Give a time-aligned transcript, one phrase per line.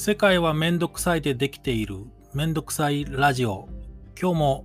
[0.00, 1.96] 世界はめんどくさいでできている
[2.32, 3.68] めんどくさいラジオ。
[4.16, 4.64] 今日も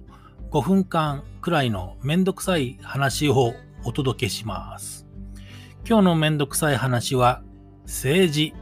[0.52, 5.08] 5分間くらいのめんどくさい話をお届けします。
[5.90, 7.42] 今日のめんどくさい話は
[7.86, 8.54] 政治。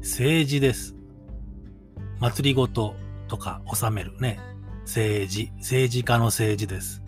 [0.00, 0.96] 政治です。
[2.18, 2.96] 祭りごと
[3.28, 4.40] とか収めるね。
[4.80, 5.52] 政治。
[5.58, 7.00] 政治家の政治です。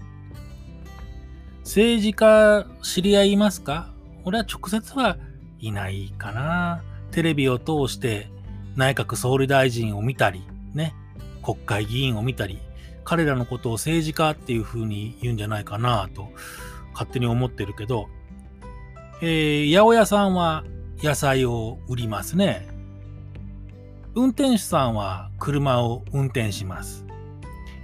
[1.64, 3.92] 政治家知り合いいますか？
[4.24, 5.16] 俺は直接は
[5.58, 6.84] いないかな。
[7.10, 8.28] テレビを通して
[8.76, 10.42] 内閣総理大臣を見たり、
[10.74, 10.94] ね、
[11.42, 12.60] 国会議員を見たり、
[13.04, 16.28] 彼らのことを政治家っていう風に言うんじゃないかなと
[16.92, 18.08] 勝手に思ってるけど、
[19.22, 20.64] えー、八百屋さんは
[21.02, 22.68] 野菜を売りますね。
[24.14, 27.04] 運転手さんは車を運転します。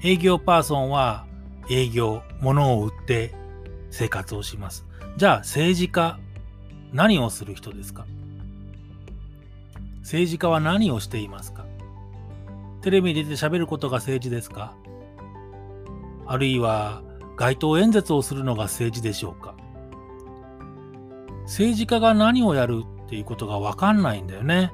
[0.02, 1.26] 営業パーソンは
[1.70, 3.34] 営業、物を売って
[3.90, 4.86] 生活をします。
[5.16, 6.18] じゃあ政治家、
[6.92, 8.06] 何をする人ですか？
[10.07, 11.66] 政治家は何をしていますか？
[12.80, 14.76] テレビに出て喋ることが政治ですか？
[16.26, 17.02] あるいは
[17.37, 19.57] 街頭演説をするのが政治でしょうか？
[21.46, 24.73] 政治家が何をやるっていうことがわかんないんだよね。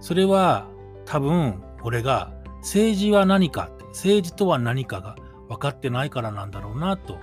[0.00, 0.68] それは
[1.06, 5.16] 多分俺が政治は何か、政治とは何かが
[5.48, 7.18] 分かってないからなんだろうなと。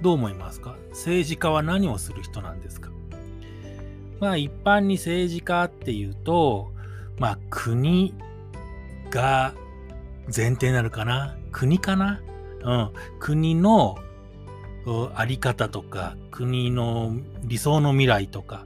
[0.00, 0.74] どう思いますか？
[0.90, 2.90] 政治家は何をする人なんですか？
[4.22, 6.70] まあ一般に政治家っていうと、
[7.18, 8.14] まあ国
[9.10, 9.52] が
[10.26, 11.36] 前提になるかな。
[11.50, 12.22] 国かな
[12.62, 12.92] うん。
[13.18, 13.96] 国の
[15.16, 18.64] あり方とか、国の理想の未来とか、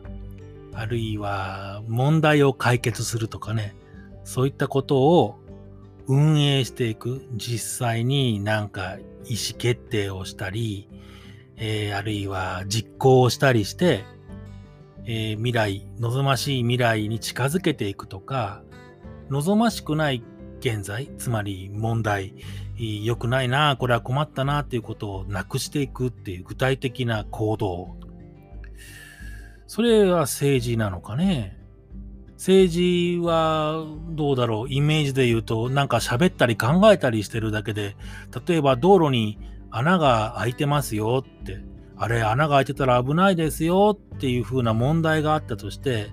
[0.75, 3.75] あるいは問題を解決するとかね、
[4.25, 5.39] そういったことを
[6.07, 10.87] 運営していく、実際になんか意思決定をしたり、
[11.57, 14.05] えー、あるいは実行をしたりして、
[15.09, 18.63] えー、未来、望ましい未来に近づけていくとか、
[19.31, 20.23] 望ましくない
[20.59, 22.35] 現在、つまり問題、
[22.77, 27.97] 良くないな、これは困ったなっていうことをなくしていくっていう具体的な行動。
[29.67, 31.57] それは政治なのかね？
[32.35, 34.73] 政治はどうだろう？
[34.73, 37.97] イメージで言うとなんか喋ったり考えたりしてるだけで
[38.47, 39.39] 例えば道路に
[39.71, 41.65] 穴が開いてますよって
[41.99, 46.09] あれ、穴が開いてたら危ないですよっていう風な問題があったとして、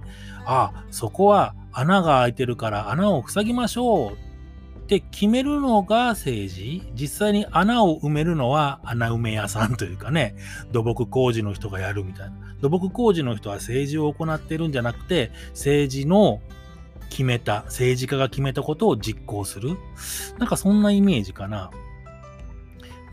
[0.45, 10.35] あ、そこは穴が開いてるから穴を塞ぎましょうって決めるのが政治実際に穴を埋めるのは穴埋め屋さんというかね、
[10.71, 12.35] 土木工事の人がやるみたいな。
[12.61, 16.41] 土木工事の人は政治を行ってるんじゃなくて、政治の
[17.09, 19.77] 決めた、政治家が決めたことを実行する。
[20.39, 21.71] なんかそんなイメージかな。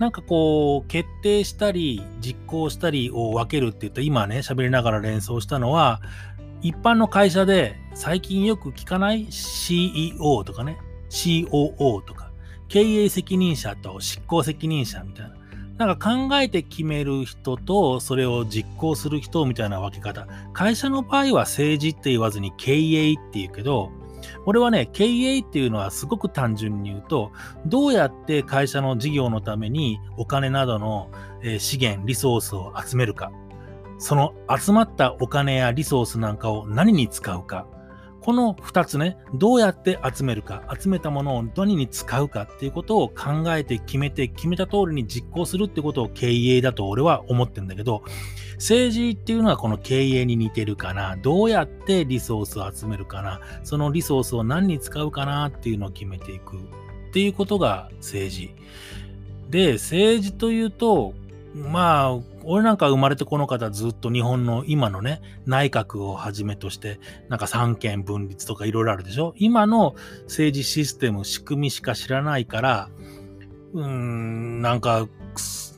[0.00, 6.00] なんかこう、決定したり、実行したりを分けるって言った今ね、喋りながら連想したのは、
[6.62, 10.78] 一般の会社で最近よく聞かない CEO とかね、
[11.10, 12.30] COO とか、
[12.68, 15.86] 経営責任者と執行責任者みたいな。
[15.86, 20.26] なんか考えて決める人と、それを実行する人みたいな分け方。
[20.54, 23.90] 会社の場合は政治って言わずに経営って言うけど、
[24.44, 27.32] これはね、経営っていうのはすごく単純に言うと、
[27.66, 31.10] どうやって会社の事業のためにお金などの
[31.58, 33.32] 資源、リソースを集めるか、
[33.98, 37.66] その集まったお金やリソースなんかを何に使うか、
[38.20, 48.02] この二つね、どうやって集めるか、集めたものを何に使うかっていうことを考えて決めて、決めた通りに実行するってことを経営だと俺は思ってるんだけど、
[48.56, 51.16] 政治っていうのはこの経営に似てるかな。
[51.16, 53.40] どうやってリソースを集めるかな。
[53.64, 56.60] そのリソースを何に使うかなっていうのを決めていくっ
[57.12, 58.54] ていうことが政治。
[59.48, 61.14] で、政治というと、
[61.54, 69.34] まあ、俺なんか生まれてこの方ずっと日本の今のね、内閣をはじめとして、なんか三権分立とかいろいろあるでしょ？
[69.36, 72.88] 今の政治システム、仕組みしか知らないから、
[73.72, 75.08] うーん、なんか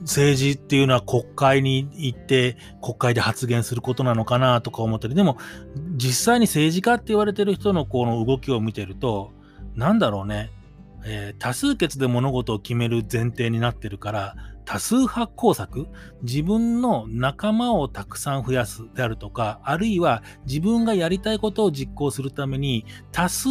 [0.03, 5.39] 政治っていうのは国会に行って国会で発言することなのかなとか思ったり、でも
[5.97, 9.33] 実際に政治家って言われてる人のこの動きを見てると、
[9.74, 10.51] なんだろうね、
[11.04, 15.89] えー、多数決で物事を決める前提になってるから、多数派工作
[16.22, 23.49] 自分の仲間をたくさん増やすであるとか、あるいは自分がやりたいことを実行するために多数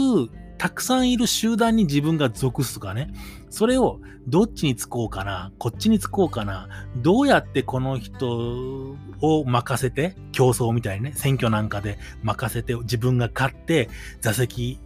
[0.58, 3.12] たくさんいる集団に自分が属すとかね。
[3.50, 13.90] それをどっちにつこうかな、こっちにつこうかな、どうやってこの人を任せて、競争みたいにね、選挙なんかで任せて自分が勝って
[14.22, 14.80] 座席、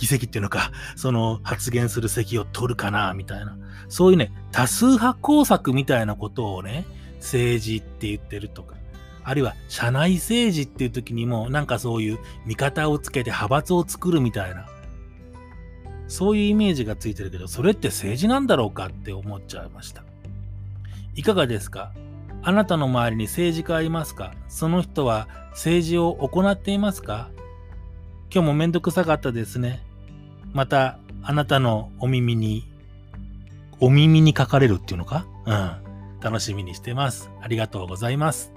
[0.00, 3.56] 議席っていうのか、その発言する席を取るかな、みたいな。
[3.88, 6.84] そういうね、多数派工作みたいなことをね、
[7.16, 8.74] 政治って言ってるとか。
[9.22, 14.66] あるいは社内政治っていう時にもなんかそういう味方をつけて派閥を作るみたいな
[16.08, 20.04] そういうイメージがついてるけどそれって政治なんだろうかって思っちゃいました
[21.14, 21.92] いかがですか？
[22.42, 24.32] あなたの周りに政治家いますか？
[24.48, 27.28] その人は政治を行っていますか？
[28.32, 29.82] 今日もめんどくさかったですね。
[30.52, 32.66] またあなたのお耳に、
[33.80, 35.26] お耳に書かれるっていうのか？
[35.46, 36.20] うん。
[36.20, 37.30] 楽しみにしてます。
[37.40, 38.52] ありがとうございます。